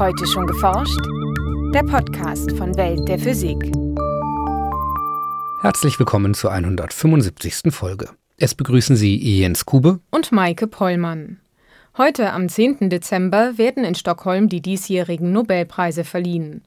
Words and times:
Heute 0.00 0.26
schon 0.26 0.46
geforscht? 0.46 0.98
Der 1.74 1.82
Podcast 1.82 2.52
von 2.52 2.74
Welt 2.78 3.06
der 3.06 3.18
Physik. 3.18 3.70
Herzlich 5.60 5.98
willkommen 5.98 6.32
zur 6.32 6.52
175. 6.52 7.70
Folge. 7.70 8.08
Es 8.38 8.54
begrüßen 8.54 8.96
Sie 8.96 9.18
Jens 9.18 9.66
Kube 9.66 10.00
und 10.10 10.32
Maike 10.32 10.68
Pollmann. 10.68 11.40
Heute 11.98 12.32
am 12.32 12.48
10. 12.48 12.88
Dezember 12.88 13.58
werden 13.58 13.84
in 13.84 13.94
Stockholm 13.94 14.48
die 14.48 14.62
diesjährigen 14.62 15.32
Nobelpreise 15.32 16.04
verliehen. 16.04 16.62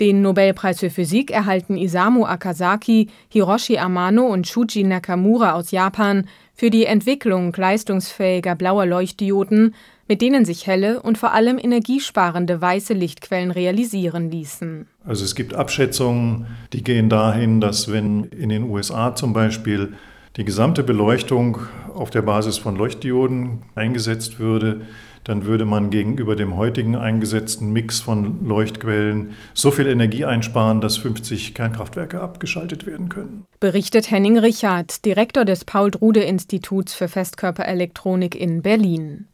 Den 0.00 0.22
Nobelpreis 0.22 0.80
für 0.80 0.88
Physik 0.88 1.30
erhalten 1.30 1.76
Isamu 1.76 2.24
Akazaki, 2.24 3.10
Hiroshi 3.28 3.76
Amano 3.76 4.24
und 4.24 4.48
Shuji 4.48 4.84
Nakamura 4.84 5.52
aus 5.52 5.72
Japan 5.72 6.26
für 6.54 6.70
die 6.70 6.86
Entwicklung 6.86 7.52
leistungsfähiger 7.54 8.54
blauer 8.54 8.86
Leuchtdioden, 8.86 9.74
mit 10.12 10.20
denen 10.20 10.44
sich 10.44 10.66
helle 10.66 11.00
und 11.00 11.16
vor 11.16 11.32
allem 11.32 11.56
energiesparende 11.56 12.60
weiße 12.60 12.92
Lichtquellen 12.92 13.50
realisieren 13.50 14.30
ließen. 14.30 14.86
Also 15.06 15.24
es 15.24 15.34
gibt 15.34 15.54
Abschätzungen, 15.54 16.48
die 16.74 16.84
gehen 16.84 17.08
dahin, 17.08 17.62
dass 17.62 17.90
wenn 17.90 18.24
in 18.24 18.50
den 18.50 18.64
USA 18.64 19.16
zum 19.16 19.32
Beispiel 19.32 19.94
die 20.36 20.44
gesamte 20.44 20.82
Beleuchtung 20.82 21.60
auf 21.94 22.10
der 22.10 22.20
Basis 22.20 22.58
von 22.58 22.76
Leuchtdioden 22.76 23.62
eingesetzt 23.74 24.38
würde, 24.38 24.82
dann 25.24 25.46
würde 25.46 25.64
man 25.64 25.88
gegenüber 25.88 26.36
dem 26.36 26.58
heutigen 26.58 26.94
eingesetzten 26.94 27.72
Mix 27.72 28.00
von 28.00 28.46
Leuchtquellen 28.46 29.30
so 29.54 29.70
viel 29.70 29.86
Energie 29.86 30.26
einsparen, 30.26 30.82
dass 30.82 30.98
50 30.98 31.54
Kernkraftwerke 31.54 32.20
abgeschaltet 32.20 32.84
werden 32.84 33.08
können. 33.08 33.46
Berichtet 33.60 34.10
Henning 34.10 34.36
Richard, 34.36 35.06
Direktor 35.06 35.46
des 35.46 35.64
Paul-Drude-Instituts 35.64 36.92
für 36.92 37.08
Festkörperelektronik 37.08 38.34
in 38.34 38.60
Berlin. 38.60 39.28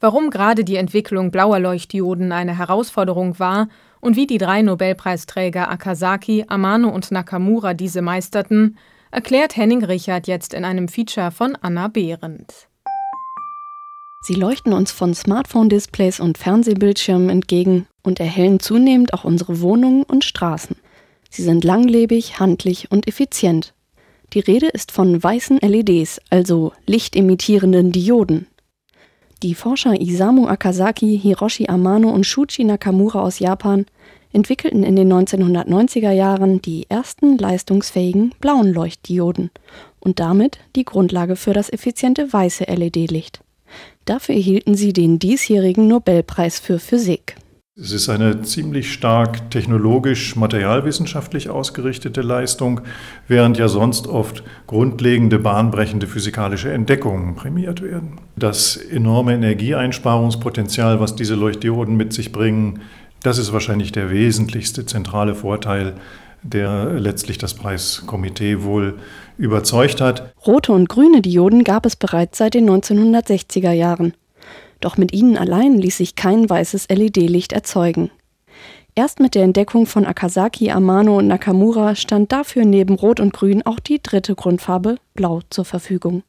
Warum 0.00 0.30
gerade 0.30 0.64
die 0.64 0.76
Entwicklung 0.76 1.30
blauer 1.30 1.60
Leuchtdioden 1.60 2.32
eine 2.32 2.56
Herausforderung 2.56 3.38
war 3.38 3.68
und 4.00 4.16
wie 4.16 4.26
die 4.26 4.38
drei 4.38 4.62
Nobelpreisträger 4.62 5.70
Akasaki, 5.70 6.46
Amano 6.48 6.88
und 6.88 7.10
Nakamura 7.10 7.74
diese 7.74 8.00
meisterten, 8.00 8.78
erklärt 9.10 9.56
Henning 9.56 9.84
Richard 9.84 10.26
jetzt 10.26 10.54
in 10.54 10.64
einem 10.64 10.88
Feature 10.88 11.30
von 11.30 11.56
Anna 11.60 11.88
Behrendt. 11.88 12.68
Sie 14.22 14.34
leuchten 14.34 14.72
uns 14.72 14.90
von 14.90 15.14
Smartphone-Displays 15.14 16.20
und 16.20 16.38
Fernsehbildschirmen 16.38 17.28
entgegen 17.28 17.86
und 18.02 18.20
erhellen 18.20 18.60
zunehmend 18.60 19.12
auch 19.12 19.24
unsere 19.24 19.60
Wohnungen 19.60 20.02
und 20.04 20.24
Straßen. 20.24 20.76
Sie 21.30 21.42
sind 21.42 21.64
langlebig, 21.64 22.38
handlich 22.38 22.90
und 22.90 23.06
effizient. 23.06 23.74
Die 24.32 24.40
Rede 24.40 24.68
ist 24.68 24.92
von 24.92 25.22
weißen 25.22 25.58
LEDs, 25.58 26.20
also 26.30 26.72
lichtemittierenden 26.86 27.92
Dioden. 27.92 28.46
Die 29.42 29.54
Forscher 29.54 29.98
Isamu 29.98 30.48
Akazaki, 30.48 31.18
Hiroshi 31.18 31.66
Amano 31.66 32.10
und 32.10 32.26
Shuji 32.26 32.64
Nakamura 32.64 33.22
aus 33.22 33.38
Japan 33.38 33.86
entwickelten 34.34 34.82
in 34.82 34.96
den 34.96 35.10
1990er 35.10 36.10
Jahren 36.10 36.60
die 36.60 36.84
ersten 36.90 37.38
leistungsfähigen 37.38 38.34
blauen 38.40 38.70
Leuchtdioden 38.74 39.50
und 39.98 40.20
damit 40.20 40.58
die 40.76 40.84
Grundlage 40.84 41.36
für 41.36 41.54
das 41.54 41.72
effiziente 41.72 42.30
weiße 42.30 42.64
LED-Licht. 42.64 43.40
Dafür 44.04 44.34
erhielten 44.34 44.74
sie 44.74 44.92
den 44.92 45.18
diesjährigen 45.18 45.88
Nobelpreis 45.88 46.60
für 46.60 46.78
Physik. 46.78 47.36
Es 47.82 47.92
ist 47.92 48.10
eine 48.10 48.42
ziemlich 48.42 48.92
stark 48.92 49.50
technologisch, 49.50 50.36
materialwissenschaftlich 50.36 51.48
ausgerichtete 51.48 52.20
Leistung, 52.20 52.82
während 53.26 53.56
ja 53.56 53.68
sonst 53.68 54.06
oft 54.06 54.42
grundlegende, 54.66 55.38
bahnbrechende 55.38 56.06
physikalische 56.06 56.70
Entdeckungen 56.70 57.36
prämiert 57.36 57.80
werden. 57.80 58.18
Das 58.36 58.76
enorme 58.76 59.32
Energieeinsparungspotenzial, 59.32 61.00
was 61.00 61.16
diese 61.16 61.36
Leuchtdioden 61.36 61.96
mit 61.96 62.12
sich 62.12 62.32
bringen, 62.32 62.80
das 63.22 63.38
ist 63.38 63.54
wahrscheinlich 63.54 63.92
der 63.92 64.10
wesentlichste 64.10 64.84
zentrale 64.84 65.34
Vorteil, 65.34 65.94
der 66.42 67.00
letztlich 67.00 67.38
das 67.38 67.54
Preiskomitee 67.54 68.62
wohl 68.62 68.98
überzeugt 69.38 70.02
hat. 70.02 70.34
Rote 70.46 70.72
und 70.72 70.90
grüne 70.90 71.22
Dioden 71.22 71.64
gab 71.64 71.86
es 71.86 71.96
bereits 71.96 72.36
seit 72.36 72.52
den 72.52 72.68
1960er 72.68 73.72
Jahren. 73.72 74.12
Doch 74.80 74.96
mit 74.96 75.12
ihnen 75.12 75.36
allein 75.36 75.78
ließ 75.78 75.98
sich 75.98 76.16
kein 76.16 76.48
weißes 76.48 76.88
LED-Licht 76.88 77.52
erzeugen. 77.52 78.10
Erst 78.94 79.20
mit 79.20 79.34
der 79.34 79.44
Entdeckung 79.44 79.86
von 79.86 80.04
Akasaki, 80.04 80.70
Amano 80.70 81.18
und 81.18 81.28
Nakamura 81.28 81.94
stand 81.94 82.32
dafür 82.32 82.64
neben 82.64 82.94
Rot 82.94 83.20
und 83.20 83.32
Grün 83.32 83.62
auch 83.64 83.78
die 83.78 84.02
dritte 84.02 84.34
Grundfarbe, 84.34 84.96
Blau, 85.14 85.40
zur 85.48 85.64
Verfügung. 85.64 86.22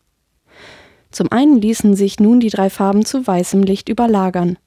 Zum 1.09 1.31
einen 1.31 1.59
ließen 1.59 1.95
sich 1.95 2.19
nun 2.19 2.39
die 2.39 2.49
drei 2.49 2.69
Farben 2.69 3.03
zu 3.03 3.25
weißem 3.25 3.63
Licht 3.63 3.89
überlagern. 3.89 4.57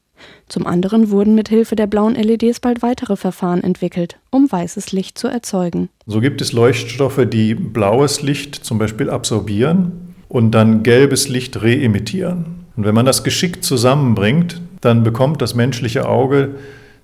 Zum 0.48 0.66
anderen 0.66 1.10
wurden 1.10 1.34
mit 1.34 1.48
Hilfe 1.48 1.76
der 1.76 1.86
blauen 1.86 2.14
LEDs 2.14 2.60
bald 2.60 2.82
weitere 2.82 3.16
Verfahren 3.16 3.62
entwickelt, 3.62 4.18
um 4.30 4.50
weißes 4.50 4.92
Licht 4.92 5.18
zu 5.18 5.28
erzeugen. 5.28 5.88
So 6.06 6.20
gibt 6.20 6.40
es 6.40 6.52
Leuchtstoffe, 6.52 7.26
die 7.26 7.54
blaues 7.54 8.22
Licht 8.22 8.54
zum 8.54 8.78
Beispiel 8.78 9.10
absorbieren 9.10 10.14
und 10.28 10.52
dann 10.52 10.82
gelbes 10.82 11.28
Licht 11.28 11.62
reemittieren. 11.62 12.63
Und 12.76 12.84
wenn 12.84 12.94
man 12.94 13.06
das 13.06 13.24
geschickt 13.24 13.64
zusammenbringt, 13.64 14.60
dann 14.80 15.02
bekommt 15.02 15.40
das 15.40 15.54
menschliche 15.54 16.08
Auge 16.08 16.56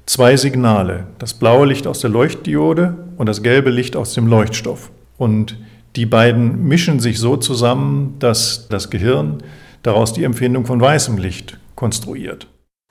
zwei 0.07 0.37
Signale. 0.37 1.07
Das 1.19 1.35
blaue 1.35 1.67
Licht 1.67 1.87
aus 1.87 2.01
der 2.01 2.11
Leuchtdiode 2.11 2.97
und 3.17 3.27
das 3.27 3.43
gelbe 3.43 3.71
Licht 3.71 3.97
aus 3.97 4.15
dem 4.15 4.27
Leuchtstoff. 4.27 4.91
Und 5.17 5.57
die 5.97 6.07
beiden 6.07 6.67
mischen 6.67 7.01
sich 7.01 7.19
so 7.19 7.37
zusammen, 7.37 8.17
dass 8.19 8.69
das 8.69 8.91
Gehirn 8.91 9.43
daraus 9.83 10.13
die 10.13 10.25
Empfindung 10.25 10.67
von 10.67 10.81
weißem 10.81 11.19
Licht 11.19 11.59
konstruiert. 11.75 12.47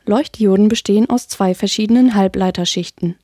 Leuchtdioden 0.06 0.70
bestehen 0.70 1.10
aus 1.10 1.28
zwei 1.28 1.54
verschiedenen 1.54 2.16
Halbleiterschichten. 2.16 3.16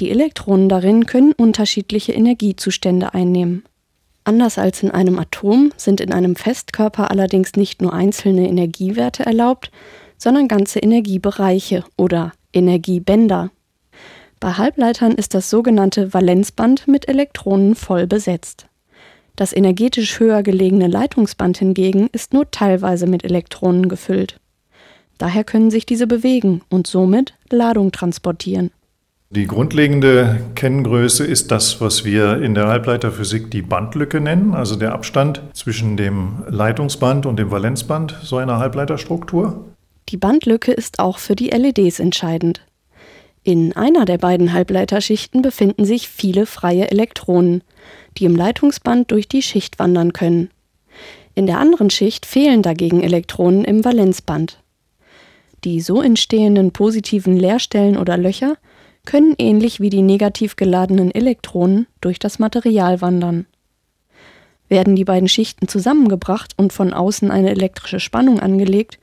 Die 0.00 0.10
Elektronen 0.10 0.68
darin 0.68 1.06
können 1.06 1.32
unterschiedliche 1.32 2.12
Energiezustände 2.12 3.14
einnehmen. 3.14 3.64
Anders 4.30 4.58
als 4.58 4.84
in 4.84 4.92
einem 4.92 5.18
Atom 5.18 5.72
sind 5.76 6.00
in 6.00 6.12
einem 6.12 6.36
Festkörper 6.36 7.10
allerdings 7.10 7.56
nicht 7.56 7.82
nur 7.82 7.92
einzelne 7.92 8.48
Energiewerte 8.48 9.26
erlaubt, 9.26 9.72
sondern 10.18 10.46
ganze 10.46 10.78
Energiebereiche 10.78 11.82
oder 11.96 12.32
Energiebänder. 12.52 13.50
Bei 14.38 14.52
Halbleitern 14.52 15.16
ist 15.16 15.34
das 15.34 15.50
sogenannte 15.50 16.14
Valenzband 16.14 16.86
mit 16.86 17.08
Elektronen 17.08 17.74
voll 17.74 18.06
besetzt. 18.06 18.66
Das 19.34 19.52
energetisch 19.52 20.20
höher 20.20 20.44
gelegene 20.44 20.86
Leitungsband 20.86 21.58
hingegen 21.58 22.08
ist 22.12 22.32
nur 22.32 22.48
teilweise 22.52 23.08
mit 23.08 23.24
Elektronen 23.24 23.88
gefüllt. 23.88 24.38
Daher 25.18 25.42
können 25.42 25.72
sich 25.72 25.86
diese 25.86 26.06
bewegen 26.06 26.62
und 26.70 26.86
somit 26.86 27.34
Ladung 27.50 27.90
transportieren. 27.90 28.70
Die 29.32 29.46
grundlegende 29.46 30.44
Kenngröße 30.56 31.24
ist 31.24 31.52
das, 31.52 31.80
was 31.80 32.04
wir 32.04 32.42
in 32.42 32.56
der 32.56 32.66
Halbleiterphysik 32.66 33.48
die 33.48 33.62
Bandlücke 33.62 34.20
nennen, 34.20 34.54
also 34.54 34.74
der 34.74 34.92
Abstand 34.92 35.40
zwischen 35.52 35.96
dem 35.96 36.42
Leitungsband 36.48 37.26
und 37.26 37.36
dem 37.38 37.52
Valenzband 37.52 38.18
so 38.24 38.38
einer 38.38 38.58
Halbleiterstruktur. 38.58 39.66
Die 40.08 40.16
Bandlücke 40.16 40.72
ist 40.72 40.98
auch 40.98 41.18
für 41.18 41.36
die 41.36 41.50
LEDs 41.50 42.00
entscheidend. 42.00 42.66
In 43.44 43.76
einer 43.76 44.04
der 44.04 44.18
beiden 44.18 44.52
Halbleiterschichten 44.52 45.42
befinden 45.42 45.84
sich 45.84 46.08
viele 46.08 46.44
freie 46.44 46.90
Elektronen, 46.90 47.62
die 48.18 48.24
im 48.24 48.34
Leitungsband 48.34 49.12
durch 49.12 49.28
die 49.28 49.42
Schicht 49.42 49.78
wandern 49.78 50.12
können. 50.12 50.50
In 51.36 51.46
der 51.46 51.60
anderen 51.60 51.90
Schicht 51.90 52.26
fehlen 52.26 52.62
dagegen 52.62 53.00
Elektronen 53.00 53.64
im 53.64 53.84
Valenzband. 53.84 54.60
Die 55.62 55.80
so 55.80 56.02
entstehenden 56.02 56.72
positiven 56.72 57.36
Leerstellen 57.36 57.96
oder 57.96 58.16
Löcher 58.16 58.56
können 59.10 59.34
ähnlich 59.38 59.80
wie 59.80 59.90
die 59.90 60.02
negativ 60.02 60.54
geladenen 60.54 61.10
Elektronen 61.10 61.88
durch 62.00 62.20
das 62.20 62.38
Material 62.38 63.00
wandern. 63.00 63.46
Werden 64.68 64.94
die 64.94 65.04
beiden 65.04 65.26
Schichten 65.28 65.66
zusammengebracht 65.66 66.52
und 66.56 66.72
von 66.72 66.92
außen 66.92 67.28
eine 67.28 67.50
elektrische 67.50 67.98
Spannung 67.98 68.38
angelegt, 68.38 69.00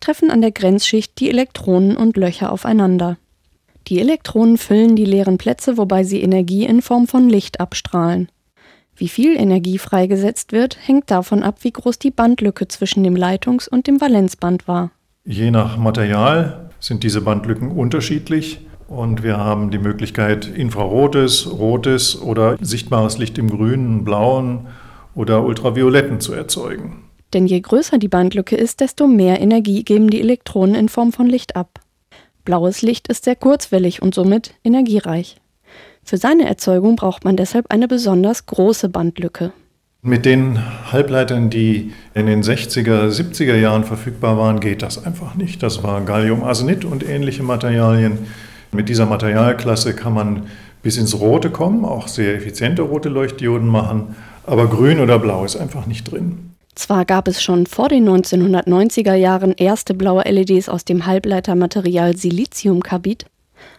treffen 0.00 0.30
an 0.30 0.40
der 0.40 0.50
Grenzschicht 0.50 1.20
die 1.20 1.28
Elektronen 1.28 1.94
und 1.98 2.16
Löcher 2.16 2.52
aufeinander. 2.52 3.18
Die 3.88 4.00
Elektronen 4.00 4.56
füllen 4.56 4.96
die 4.96 5.04
leeren 5.04 5.36
Plätze, 5.36 5.76
wobei 5.76 6.04
sie 6.04 6.22
Energie 6.22 6.64
in 6.64 6.80
Form 6.80 7.06
von 7.06 7.28
Licht 7.28 7.60
abstrahlen. 7.60 8.30
Wie 8.96 9.08
viel 9.08 9.38
Energie 9.38 9.76
freigesetzt 9.76 10.52
wird, 10.52 10.78
hängt 10.80 11.10
davon 11.10 11.42
ab, 11.42 11.58
wie 11.60 11.72
groß 11.72 11.98
die 11.98 12.10
Bandlücke 12.10 12.66
zwischen 12.66 13.04
dem 13.04 13.14
Leitungs- 13.14 13.68
und 13.68 13.86
dem 13.86 14.00
Valenzband 14.00 14.66
war. 14.66 14.90
Je 15.26 15.50
nach 15.50 15.76
Material 15.76 16.70
sind 16.80 17.02
diese 17.02 17.20
Bandlücken 17.20 17.70
unterschiedlich 17.70 18.60
und 18.90 19.22
wir 19.22 19.38
haben 19.38 19.70
die 19.70 19.78
Möglichkeit, 19.78 20.46
infrarotes, 20.46 21.48
rotes 21.50 22.20
oder 22.20 22.58
sichtbares 22.60 23.18
Licht 23.18 23.38
im 23.38 23.48
grünen, 23.48 24.04
blauen 24.04 24.66
oder 25.14 25.44
ultravioletten 25.44 26.20
zu 26.20 26.32
erzeugen. 26.32 27.04
Denn 27.32 27.46
je 27.46 27.60
größer 27.60 27.98
die 27.98 28.08
Bandlücke 28.08 28.56
ist, 28.56 28.80
desto 28.80 29.06
mehr 29.06 29.40
Energie 29.40 29.84
geben 29.84 30.10
die 30.10 30.20
Elektronen 30.20 30.74
in 30.74 30.88
Form 30.88 31.12
von 31.12 31.28
Licht 31.28 31.54
ab. 31.54 31.78
Blaues 32.44 32.82
Licht 32.82 33.06
ist 33.06 33.24
sehr 33.24 33.36
kurzwellig 33.36 34.02
und 34.02 34.12
somit 34.12 34.54
energiereich. 34.64 35.36
Für 36.02 36.16
seine 36.16 36.48
Erzeugung 36.48 36.96
braucht 36.96 37.24
man 37.24 37.36
deshalb 37.36 37.70
eine 37.70 37.86
besonders 37.86 38.46
große 38.46 38.88
Bandlücke. 38.88 39.52
Mit 40.02 40.24
den 40.24 40.58
Halbleitern, 40.90 41.48
die 41.48 41.92
in 42.14 42.26
den 42.26 42.42
60er, 42.42 43.08
70er 43.10 43.54
Jahren 43.54 43.84
verfügbar 43.84 44.36
waren, 44.36 44.58
geht 44.58 44.82
das 44.82 45.04
einfach 45.04 45.36
nicht. 45.36 45.62
Das 45.62 45.84
war 45.84 46.00
Galliumarsenid 46.00 46.84
und 46.84 47.08
ähnliche 47.08 47.44
Materialien. 47.44 48.18
Mit 48.72 48.88
dieser 48.88 49.06
Materialklasse 49.06 49.94
kann 49.94 50.14
man 50.14 50.46
bis 50.82 50.96
ins 50.96 51.18
Rote 51.18 51.50
kommen, 51.50 51.84
auch 51.84 52.08
sehr 52.08 52.34
effiziente 52.34 52.82
rote 52.82 53.08
Leuchtdioden 53.08 53.68
machen, 53.68 54.14
aber 54.46 54.68
grün 54.68 55.00
oder 55.00 55.18
blau 55.18 55.44
ist 55.44 55.56
einfach 55.56 55.86
nicht 55.86 56.10
drin. 56.10 56.54
Zwar 56.74 57.04
gab 57.04 57.28
es 57.28 57.42
schon 57.42 57.66
vor 57.66 57.88
den 57.88 58.08
1990er 58.08 59.14
Jahren 59.14 59.52
erste 59.52 59.92
blaue 59.92 60.22
LEDs 60.22 60.68
aus 60.68 60.84
dem 60.84 61.04
Halbleitermaterial 61.04 62.16
Siliziumkarbid, 62.16 63.26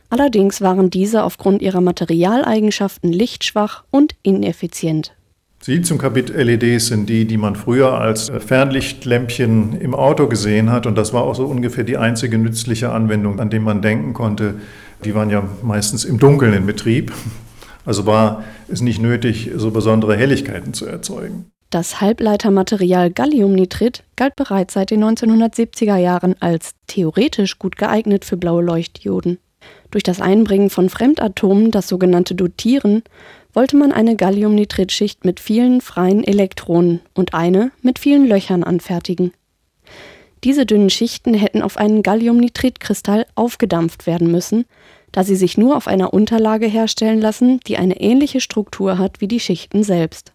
allerdings 0.09 0.61
waren 0.61 0.89
diese 0.89 1.23
aufgrund 1.23 1.61
ihrer 1.61 1.81
Materialeigenschaften 1.81 3.11
lichtschwach 3.11 3.83
und 3.91 4.15
ineffizient. 4.23 5.13
Siliziumkarbid-LEDs 5.63 6.87
sind 6.87 7.07
die, 7.07 7.25
die 7.25 7.37
man 7.37 7.55
früher 7.55 7.93
als 7.99 8.31
Fernlichtlämpchen 8.31 9.79
im 9.79 9.93
Auto 9.93 10.27
gesehen 10.27 10.71
hat. 10.71 10.87
Und 10.87 10.97
das 10.97 11.13
war 11.13 11.23
auch 11.23 11.35
so 11.35 11.45
ungefähr 11.45 11.83
die 11.83 11.97
einzige 11.97 12.39
nützliche 12.39 12.91
Anwendung, 12.91 13.39
an 13.39 13.51
die 13.51 13.59
man 13.59 13.83
denken 13.83 14.13
konnte. 14.13 14.55
Die 15.05 15.13
waren 15.13 15.29
ja 15.29 15.47
meistens 15.61 16.03
im 16.03 16.17
Dunkeln 16.17 16.53
in 16.53 16.65
Betrieb. 16.65 17.11
Also 17.85 18.05
war 18.05 18.43
es 18.67 18.81
nicht 18.81 19.01
nötig, 19.01 19.51
so 19.55 19.71
besondere 19.71 20.15
Helligkeiten 20.15 20.73
zu 20.73 20.85
erzeugen. 20.87 21.45
Das 21.69 22.01
Halbleitermaterial 22.01 23.11
Galliumnitrid 23.11 24.03
galt 24.15 24.35
bereits 24.35 24.73
seit 24.73 24.91
den 24.91 25.03
1970er 25.03 25.95
Jahren 25.95 26.35
als 26.39 26.71
theoretisch 26.87 27.59
gut 27.59 27.77
geeignet 27.77 28.25
für 28.25 28.35
blaue 28.35 28.63
Leuchtdioden. 28.63 29.37
Durch 29.89 30.03
das 30.03 30.21
Einbringen 30.21 30.69
von 30.69 30.89
Fremdatomen, 30.89 31.71
das 31.71 31.87
sogenannte 31.87 32.35
Dotieren, 32.35 33.03
wollte 33.53 33.75
man 33.75 33.91
eine 33.91 34.15
Galliumnitridschicht 34.15 35.25
mit 35.25 35.39
vielen 35.39 35.81
freien 35.81 36.23
Elektronen 36.23 37.01
und 37.13 37.33
eine 37.33 37.71
mit 37.81 37.99
vielen 37.99 38.27
Löchern 38.27 38.63
anfertigen. 38.63 39.33
Diese 40.43 40.65
dünnen 40.65 40.89
Schichten 40.89 41.33
hätten 41.33 41.61
auf 41.61 41.77
einen 41.77 42.01
Galliumnitridkristall 42.01 43.27
aufgedampft 43.35 44.07
werden 44.07 44.31
müssen, 44.31 44.65
da 45.11 45.23
sie 45.23 45.35
sich 45.35 45.57
nur 45.57 45.75
auf 45.77 45.87
einer 45.87 46.13
Unterlage 46.13 46.65
herstellen 46.65 47.21
lassen, 47.21 47.59
die 47.67 47.77
eine 47.77 47.99
ähnliche 47.99 48.39
Struktur 48.39 48.97
hat 48.97 49.21
wie 49.21 49.27
die 49.27 49.39
Schichten 49.39 49.83
selbst. 49.83 50.31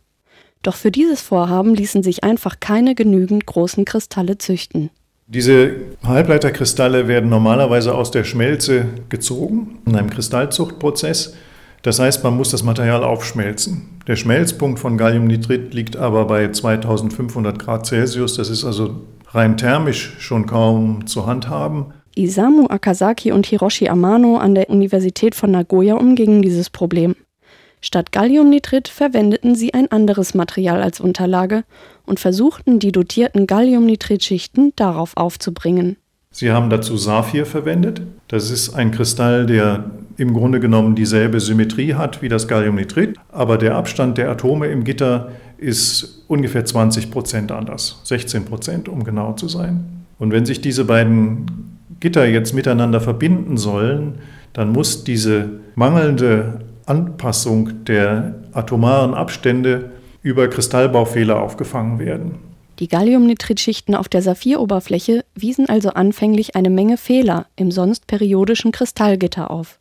Doch 0.63 0.77
für 0.77 0.91
dieses 0.91 1.23
Vorhaben 1.23 1.75
ließen 1.75 2.03
sich 2.03 2.25
einfach 2.25 2.61
keine 2.61 2.95
genügend 2.95 3.47
großen 3.47 3.85
Kristalle 3.85 4.39
züchten. 4.39 4.91
Diese 5.29 5.75
Halbleiterkristalle 6.05 7.09
werden 7.09 7.31
normalerweise 7.31 7.95
aus 7.95 8.13
der 8.13 8.23
Schmelze 8.23 8.87
gezogen 9.09 9.79
in 9.85 9.97
einem 9.97 10.11
Kristallzuchtprozess 10.11 11.35
das 11.87 12.01
heißt, 12.01 12.25
man 12.25 12.37
muss 12.37 12.51
das 12.51 12.65
Material 12.65 13.05
aufschmelzen. 13.05 14.01
Der 14.09 14.17
Schmelzpunkt 14.17 14.81
von 14.81 14.99
Galliumnitrid 14.99 15.73
liegt 15.73 15.97
aber 15.97 16.25
bei 16.25 16.51
2500 16.51 17.61
Grad 17.61 17.87
Celsius. 17.87 18.35
Das 18.35 18.51
ist 18.51 18.65
also 18.65 19.03
rein 19.29 19.57
thermisch 19.57 20.17
schon 20.19 20.47
kaum 20.47 21.07
zu 21.07 21.27
handhaben. 21.27 21.93
Isamu 22.17 22.67
Akasaki 22.67 23.31
und 23.31 23.47
Hiroshi 23.47 23.89
Amano 23.89 24.37
an 24.37 24.57
der 24.57 24.69
Universität 24.69 25.37
von 25.37 25.53
Nagoya 25.53 25.95
umgingen 25.95 26.43
dieses 26.43 26.71
Problem. 26.71 27.15
Statt 27.81 28.11
Galliumnitrid 28.11 28.89
verwendeten 28.89 29.55
sie 29.55 29.73
ein 29.73 29.89
anderes 29.93 30.35
Material 30.35 30.83
als 30.83 30.99
Unterlage 30.99 31.63
und 32.05 32.19
versuchten, 32.19 32.81
die 32.81 32.91
dotierten 32.91 33.47
Galliumnitridschichten 33.47 34.73
darauf 34.75 35.17
aufzubringen. 35.17 35.99
Sie 36.33 36.51
haben 36.51 36.69
dazu 36.69 36.97
Saphir 36.97 37.47
verwendet. 37.47 38.03
Das 38.27 38.51
ist 38.51 38.75
ein 38.75 38.91
Kristall, 38.91 39.47
der 39.47 39.89
im 40.17 40.35
Grunde 40.35 40.61
genommen 40.61 40.95
dieselbe 40.95 41.41
Symmetrie 41.41 41.95
hat 41.95 42.23
wie 42.23 42.29
das 42.29 42.49
Galliumnitrid, 42.49 43.17
aber 43.31 43.59
der 43.59 43.75
Abstand 43.75 44.19
der 44.19 44.31
Atome 44.31 44.67
im 44.69 44.85
Gitter 44.85 45.33
ist 45.59 46.25
ungefähr 46.29 46.65
20 46.65 47.11
Prozent 47.11 47.53
anders, 47.53 48.01
16 48.05 48.45
Prozent, 48.45 48.89
um 48.89 49.05
genau 49.05 49.33
zu 49.35 49.49
sein. 49.49 49.85
Und 50.19 50.33
wenn 50.33 50.47
sich 50.47 50.61
diese 50.61 50.85
beiden 50.85 51.47
Gitter 52.01 52.27
jetzt 52.27 52.55
miteinander 52.55 53.01
verbinden 53.01 53.57
sollen, 53.57 54.17
dann 54.53 54.73
muss 54.73 55.05
diese 55.05 55.61
mangelnde 55.75 56.61
Anpassung 56.87 57.85
der 57.85 58.37
atomaren 58.53 59.15
Abstände 59.15 59.91
über 60.23 60.49
Kristallbaufehler 60.49 61.41
aufgefangen 61.41 61.99
werden. 61.99 62.37
Die 62.79 62.89
Galliumnitridschichten 62.89 63.95
auf 63.95 64.09
der 64.09 64.23
Saphiroberfläche 64.23 65.25
wiesen 65.35 65.69
also 65.69 65.91
anfänglich 65.91 66.57
eine 66.57 66.69
Menge 66.69 66.99
Fehler 66.99 67.47
im 67.57 67.71
sonst 67.71 68.07
periodischen 68.07 68.71
Kristallgitter 68.71 69.51
auf. 69.51 69.79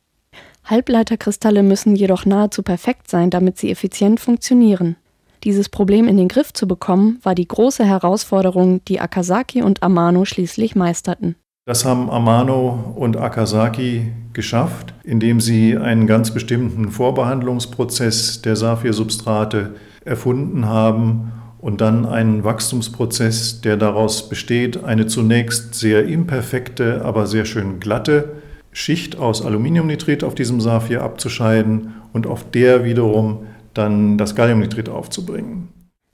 Halbleiterkristalle 0.65 1.63
müssen 1.63 1.95
jedoch 1.95 2.25
nahezu 2.25 2.63
perfekt 2.63 3.09
sein, 3.09 3.29
damit 3.29 3.57
sie 3.57 3.71
effizient 3.71 4.19
funktionieren. 4.19 4.95
Dieses 5.43 5.69
Problem 5.69 6.07
in 6.07 6.17
den 6.17 6.27
Griff 6.27 6.53
zu 6.53 6.67
bekommen, 6.67 7.19
war 7.21 7.35
die 7.35 7.47
große 7.47 7.85
Herausforderung, 7.85 8.83
die 8.85 8.99
Akasaki 8.99 9.61
und 9.61 9.83
Amano 9.83 10.25
schließlich 10.25 10.75
meisterten. 10.75 11.35
Das 11.67 11.85
haben 11.85 12.09
Amano 12.09 12.93
und 12.95 13.17
Akasaki 13.17 14.11
geschafft, 14.33 14.93
indem 15.03 15.39
sie 15.39 15.77
einen 15.77 16.07
ganz 16.07 16.31
bestimmten 16.31 16.91
Vorbehandlungsprozess 16.91 18.41
der 18.41 18.55
Saphirsubstrate 18.55 19.75
erfunden 20.03 20.65
haben 20.65 21.31
und 21.59 21.81
dann 21.81 22.05
einen 22.05 22.43
Wachstumsprozess, 22.43 23.61
der 23.61 23.77
daraus 23.77 24.29
besteht, 24.29 24.83
eine 24.83 25.07
zunächst 25.07 25.73
sehr 25.75 26.05
imperfekte, 26.05 27.03
aber 27.03 27.25
sehr 27.25 27.45
schön 27.45 27.79
glatte 27.79 28.43
Schicht 28.75 29.15
aus 29.17 29.41
Aluminiumnitrit 29.41 30.25
auf 30.25 30.35
diesem 30.35 30.59
Saphir 30.59 31.01
abzuscheiden 31.01 31.93
und 32.11 32.27
auf 32.27 32.51
der 32.51 32.83
wiederum 32.83 33.47
dann 33.73 34.17
das 34.17 34.35
Galliumnitrit 34.35 34.89
aufzubringen. 34.89 35.69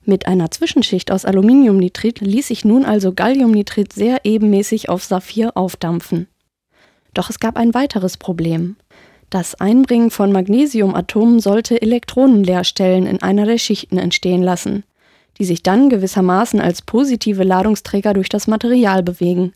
Mit 0.06 0.28
einer 0.28 0.52
Zwischenschicht 0.52 1.12
aus 1.12 1.26
Aluminiumnitrit 1.26 2.22
ließ 2.22 2.50
sich 2.50 2.64
nun 2.64 2.86
also 2.86 3.14
Galliumnitrit 3.14 3.94
sehr 3.94 4.26
ebenmäßig 4.26 4.90
auf 4.90 5.04
Saphir 5.04 5.58
aufdampfen. 5.58 6.28
Doch 7.16 7.32
es 7.32 7.40
gab 7.40 7.58
ein 7.58 7.74
weiteres 7.74 8.18
Problem. 8.18 8.76
Das 9.32 9.56
Einbringen 9.56 10.12
von 10.12 10.32
Magnesiumatomen 10.32 11.40
sollte 11.40 11.82
Elektronenleerstellen 11.82 13.08
in 13.08 13.24
einer 13.24 13.48
der 13.48 13.58
Schichten 13.58 13.98
entstehen 13.98 14.44
lassen, 14.44 14.84
die 15.40 15.46
sich 15.46 15.64
dann 15.64 15.90
gewissermaßen 15.90 16.62
als 16.62 16.84
positive 16.84 17.44
Ladungsträger 17.44 18.14
durch 18.14 18.30
das 18.30 18.46
Material 18.46 19.02
bewegen. 19.02 19.54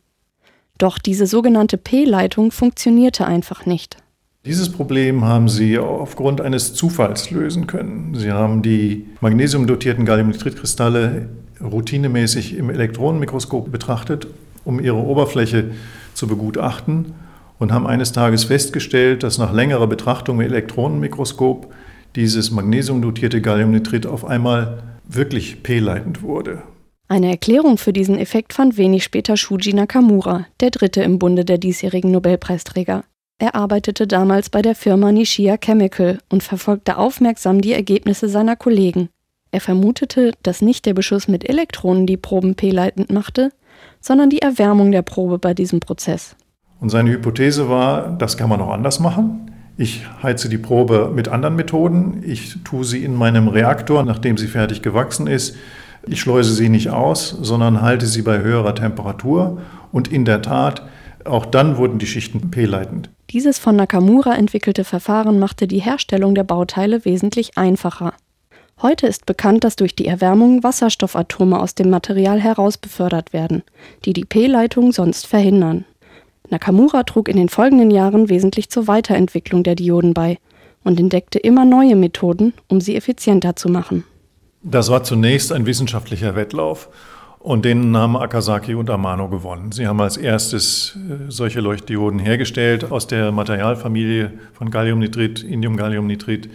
Doch 0.78 0.98
diese 1.00 1.26
sogenannte 1.26 1.78
P-Leitung 1.78 2.52
funktionierte 2.52 3.26
einfach 3.26 3.66
nicht. 3.66 3.98
Dieses 4.46 4.72
Problem 4.72 5.26
haben 5.26 5.50
sie 5.50 5.80
aufgrund 5.80 6.40
eines 6.40 6.76
Zufalls 6.76 7.32
lösen 7.32 7.66
können. 7.66 8.14
Sie 8.14 8.32
haben 8.32 8.62
die 8.62 9.06
magnesiumdotierten 9.22 10.06
Galliumnitridkristalle 10.06 11.30
routinemäßig 11.64 12.56
im 12.56 12.70
Elektronenmikroskop 12.70 13.72
betrachtet, 13.72 14.28
um 14.64 14.80
ihre 14.80 14.98
Oberfläche 14.98 15.72
zu 16.14 16.28
begutachten 16.28 17.14
und 17.58 17.72
haben 17.72 17.88
eines 17.88 18.12
Tages 18.12 18.44
festgestellt, 18.44 19.24
dass 19.24 19.38
nach 19.38 19.54
längerer 19.54 19.88
Betrachtung 19.88 20.40
im 20.40 20.48
Elektronenmikroskop 20.48 21.74
dieses 22.16 22.52
magnesiumdotierte 22.52 23.42
Galliumnitrid 23.42 24.06
auf 24.06 24.26
einmal 24.26 24.84
wirklich 25.08 25.64
P-leitend 25.64 26.22
wurde. 26.22 26.62
Eine 27.08 27.30
Erklärung 27.30 27.78
für 27.78 27.94
diesen 27.94 28.18
Effekt 28.18 28.54
fand 28.54 28.78
wenig 28.78 29.04
später 29.04 29.38
Shuji 29.38 29.74
Nakamura, 29.74 30.48
der 30.60 30.72
dritte 30.72 31.04
im 31.04 31.20
Bunde 31.20 31.46
der 31.46 31.60
diesjährigen 31.60 32.12
Nobelpreisträger. 32.12 33.04
Er 33.38 33.54
arbeitete 33.54 34.08
damals 34.08 34.50
bei 34.50 34.64
der 34.64 34.74
Firma 34.74 35.12
Nishia 35.12 35.58
Chemical 35.58 36.18
und 36.30 36.42
verfolgte 36.42 36.98
aufmerksam 36.98 37.62
die 37.62 37.74
Ergebnisse 37.74 38.28
seiner 38.28 38.56
Kollegen. 38.56 39.10
Er 39.52 39.62
vermutete, 39.62 40.32
dass 40.42 40.64
nicht 40.64 40.86
der 40.88 40.96
Beschuss 40.96 41.28
mit 41.28 41.48
Elektronen 41.48 42.08
die 42.08 42.18
Proben 42.18 42.56
p-leitend 42.56 43.12
machte, 43.12 43.52
sondern 44.02 44.32
die 44.32 44.42
Erwärmung 44.42 44.92
der 44.92 45.04
Probe 45.04 45.38
bei 45.38 45.54
diesem 45.54 45.82
Prozess. 45.82 46.36
Und 46.80 46.90
seine 46.90 47.12
Hypothese 47.12 47.70
war, 47.70 48.18
das 48.18 48.36
kann 48.36 48.50
man 48.50 48.62
auch 48.62 48.72
anders 48.72 49.00
machen. 49.00 49.52
Ich 49.78 50.06
heize 50.24 50.50
die 50.50 50.58
Probe 50.58 51.12
mit 51.14 51.28
anderen 51.28 51.56
Methoden. 51.56 52.24
Ich 52.26 52.58
tue 52.64 52.84
sie 52.84 53.04
in 53.04 53.14
meinem 53.14 53.48
Reaktor, 53.48 54.04
nachdem 54.04 54.38
sie 54.38 54.48
fertig 54.48 54.82
gewachsen 54.82 55.28
ist, 55.28 55.56
ich 56.08 56.20
schleuse 56.20 56.54
sie 56.54 56.70
nicht 56.70 56.90
aus, 56.90 57.30
sondern 57.42 57.82
halte 57.82 58.06
sie 58.06 58.22
bei 58.22 58.40
höherer 58.40 58.76
Temperatur 58.76 59.62
und 59.92 60.08
in 60.12 60.26
der 60.26 60.42
Tat, 60.42 60.84
auch 61.24 61.46
dann 61.46 61.78
wurden 61.78 62.00
die 62.00 62.08
Schichten 62.08 62.52
P-leitend. 62.52 63.10
Dieses 63.32 63.58
von 63.58 63.76
Nakamura 63.76 64.36
entwickelte 64.36 64.84
Verfahren 64.84 65.40
machte 65.40 65.68
die 65.68 65.80
Herstellung 65.80 66.36
der 66.36 66.44
Bauteile 66.44 67.06
wesentlich 67.06 67.58
einfacher. 67.58 68.14
Heute 68.82 69.08
ist 69.08 69.26
bekannt, 69.26 69.64
dass 69.64 69.78
durch 69.78 69.96
die 69.96 70.06
Erwärmung 70.06 70.62
Wasserstoffatome 70.62 71.60
aus 71.60 71.76
dem 71.76 71.90
Material 71.90 72.40
herausbefördert 72.40 73.34
werden, 73.34 73.64
die 74.04 74.14
die 74.14 74.26
P-Leitung 74.26 74.92
sonst 74.92 75.28
verhindern. 75.28 75.86
Nakamura 76.50 77.04
trug 77.04 77.30
in 77.30 77.38
den 77.38 77.50
folgenden 77.50 77.90
Jahren 77.90 78.30
wesentlich 78.30 78.70
zur 78.70 78.88
Weiterentwicklung 78.88 79.64
der 79.64 79.76
Dioden 79.76 80.14
bei 80.14 80.38
und 80.84 81.00
entdeckte 81.00 81.40
immer 81.40 81.66
neue 81.66 81.96
Methoden, 81.96 82.54
um 82.68 82.82
sie 82.82 82.96
effizienter 82.96 83.56
zu 83.56 83.70
machen. 83.70 84.04
Das 84.68 84.90
war 84.90 85.04
zunächst 85.04 85.54
ein 85.54 85.68
wissenschaftlicher 85.68 86.36
Wettlauf 86.36 86.90
und 87.38 87.66
den 87.66 87.96
haben 87.96 88.18
Akasaki 88.18 88.74
und 88.74 88.90
Amano 88.90 89.30
gewonnen. 89.30 89.72
Sie 89.72 89.86
haben 89.86 90.02
als 90.02 90.18
erstes 90.18 90.98
äh, 90.98 91.30
solche 91.30 91.62
Leuchtdioden 91.62 92.18
hergestellt 92.18 92.92
aus 92.92 93.06
der 93.06 93.32
Materialfamilie 93.32 94.34
von 94.54 94.72
Galliumnitrid, 94.72 95.44
Indiumgalliumnitrid, 95.44 96.50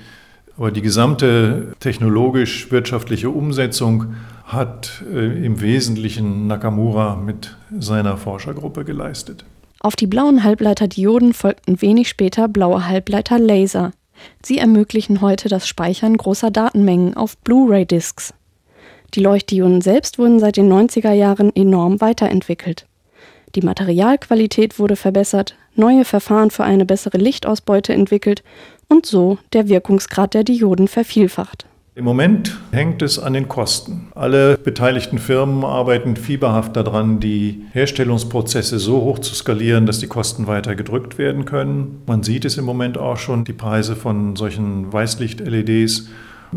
Aber 0.57 0.73
die 0.73 0.83
gesamte 0.83 1.73
technologisch-wirtschaftliche 1.79 3.31
Umsetzung 3.31 4.17
hat 4.45 5.05
äh, 5.15 5.47
im 5.47 5.61
Wesentlichen 5.61 6.49
Nakamura 6.49 7.15
mit 7.15 7.57
seiner 7.79 8.17
Forschergruppe 8.17 8.85
geleistet. 8.85 9.45
Auf 9.79 9.95
die 9.95 10.09
blauen 10.09 10.43
Halbleiterdioden 10.43 11.33
folgten 11.33 11.81
wenig 11.81 12.09
später 12.09 12.49
blaue 12.49 12.89
Halbleiterlaser. 12.89 13.93
Sie 14.43 14.59
ermöglichen 14.59 15.21
heute 15.21 15.49
das 15.49 15.67
Speichern 15.67 16.17
großer 16.17 16.51
Datenmengen 16.51 17.15
auf 17.15 17.37
Blu-ray-Discs. 17.39 18.35
Die 19.15 19.21
Leuchtdioden 19.21 19.81
selbst 19.81 20.19
wurden 20.19 20.39
seit 20.39 20.57
den 20.57 20.73
90er 20.73 21.13
Jahren 21.13 21.55
enorm 21.55 22.01
weiterentwickelt. 22.01 22.87
Die 23.55 23.63
Materialqualität 23.63 24.79
wurde 24.79 24.95
verbessert, 24.95 25.57
neue 25.75 26.05
Verfahren 26.05 26.51
für 26.51 26.65
eine 26.65 26.85
bessere 26.85 27.19
Lichtausbeute 27.19 27.93
entwickelt 27.93 28.45
und 28.89 29.07
so 29.07 29.39
der 29.53 29.69
Wirkungsgrad 29.69 30.35
der 30.35 30.45
Dioden 30.45 30.87
vervielfacht. 30.87 31.67
Im 31.97 32.05
Moment 32.05 32.57
hängt 32.71 33.03
es 33.03 33.19
an 33.19 33.33
den 33.33 33.49
Kosten. 33.49 34.13
Alle 34.15 34.57
beteiligten 34.57 35.19
Firmen 35.19 35.65
arbeiten 35.65 36.15
fieberhaft 36.15 36.77
daran, 36.77 37.19
die 37.19 37.65
Herstellungsprozesse 37.73 38.79
so 38.79 39.01
hoch 39.01 39.19
zu 39.19 39.35
skalieren, 39.35 39.87
dass 39.87 39.99
die 39.99 40.07
Kosten 40.07 40.47
weiter 40.47 40.77
gedrückt 40.77 41.19
werden 41.19 41.47
können. 41.47 42.03
Man 42.07 42.23
sieht 42.23 42.45
es 42.45 42.59
im 42.59 42.65
Moment 42.65 42.97
auch 42.97 43.17
schon, 43.17 43.45
die 43.45 43.53
Preise 43.53 43.97
von 43.97 44.37
solchen 44.37 44.93
Weißlicht-LEDs 44.93 46.09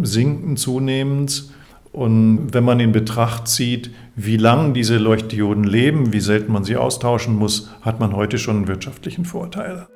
sinken 0.04 0.56
zunehmend. 0.56 1.46
Und 1.92 2.54
wenn 2.54 2.64
man 2.64 2.80
in 2.80 2.92
Betracht 2.92 3.48
zieht, 3.48 3.90
wie 4.16 4.38
lang 4.38 4.76
diese 4.76 4.98
Leuchtdioden 4.98 5.64
leben, 5.64 6.14
wie 6.14 6.20
selten 6.20 6.52
man 6.52 6.64
sie 6.64 6.78
austauschen 6.78 7.36
muss, 7.36 7.72
hat 7.82 8.00
man 8.00 8.16
heute 8.16 8.38
schon 8.38 8.68
wirtschaftlichen 8.68 9.26
Vorteil. 9.26 9.88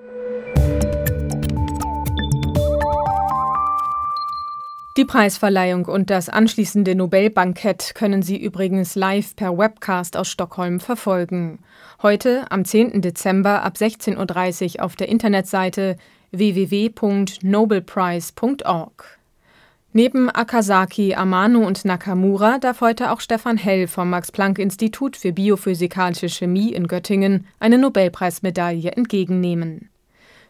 Die 4.98 5.06
Preisverleihung 5.06 5.86
und 5.86 6.10
das 6.10 6.28
anschließende 6.28 6.96
Nobelbankett 6.96 7.94
können 7.94 8.24
Sie 8.24 8.36
übrigens 8.36 8.96
live 8.96 9.36
per 9.36 9.56
Webcast 9.56 10.18
aus 10.18 10.28
Stockholm 10.28 10.80
verfolgen. 10.80 11.60
Heute, 12.02 12.52
am 12.52 12.66
10. 12.66 13.04
Dezember 13.04 13.62
ab 13.62 13.76
16.30 13.78 14.78
Uhr 14.78 14.84
auf 14.84 14.96
der 14.96 15.08
Internetseite 15.08 15.98
www.nobelprize.org. 16.32 19.20
Neben 19.94 20.32
Akasaki, 20.32 21.14
Amano 21.14 21.60
und 21.60 21.86
Nakamura 21.86 22.58
darf 22.58 22.82
heute 22.82 23.12
auch 23.12 23.22
Stefan 23.22 23.58
Hell 23.58 23.88
vom 23.88 24.10
Max-Planck-Institut 24.10 25.16
für 25.16 25.32
biophysikalische 25.32 26.30
Chemie 26.30 26.74
in 26.74 26.88
Göttingen 26.88 27.46
eine 27.60 27.78
Nobelpreismedaille 27.78 28.94
entgegennehmen. 28.94 29.92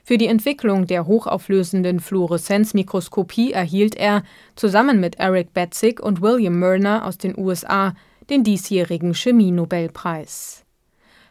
Für 0.07 0.17
die 0.17 0.27
Entwicklung 0.27 0.87
der 0.87 1.05
hochauflösenden 1.05 1.99
Fluoreszenzmikroskopie 1.99 3.51
erhielt 3.51 3.93
er 3.93 4.23
zusammen 4.55 5.01
mit 5.01 5.19
Eric 5.19 5.53
Betzig 5.53 5.99
und 5.99 6.21
William 6.21 6.57
Murner 6.57 7.05
aus 7.05 7.17
den 7.17 7.37
USA 7.37 7.93
den 8.29 8.45
diesjährigen 8.45 9.13
Chemie-Nobelpreis. 9.13 10.63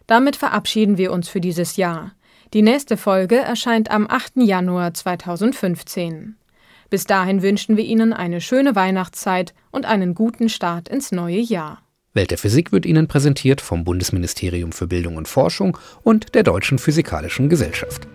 Damit 0.06 0.37
verabschieden 0.37 0.99
wir 0.99 1.11
uns 1.11 1.26
für 1.26 1.40
dieses 1.40 1.78
Jahr. 1.78 2.12
Die 2.52 2.61
nächste 2.61 2.99
Folge 2.99 3.37
erscheint 3.37 3.90
am 3.90 4.06
8. 4.11 4.42
Januar 4.42 4.92
2015. 4.92 6.37
Bis 6.90 7.06
dahin 7.06 7.40
wünschen 7.40 7.78
wir 7.78 7.85
Ihnen 7.85 8.12
eine 8.12 8.42
schöne 8.42 8.75
Weihnachtszeit 8.75 9.54
und 9.71 9.87
einen 9.87 10.14
guten 10.14 10.50
Start 10.50 10.90
ins 10.90 11.12
neue 11.12 11.40
Jahr. 11.40 11.80
Welt 12.12 12.30
der 12.30 12.37
Physik 12.37 12.73
wird 12.73 12.85
Ihnen 12.85 13.09
präsentiert 13.09 13.62
vom 13.62 13.85
Bundesministerium 13.85 14.73
für 14.73 14.87
Bildung 14.87 15.16
und 15.16 15.28
Forschung 15.28 15.78
und 16.02 16.35
der 16.35 16.42
Deutschen 16.42 16.78
Physikalischen 16.78 17.49
Gesellschaft. 17.49 18.06